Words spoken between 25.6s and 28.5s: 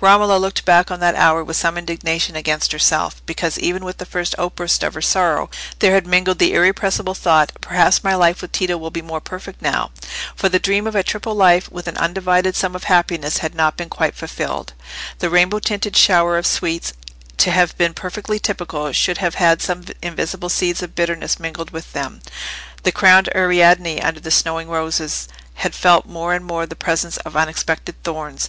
had felt more and more the presence of unexpected thorns.